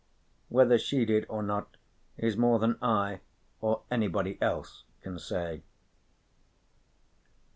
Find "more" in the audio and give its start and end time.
2.35-2.57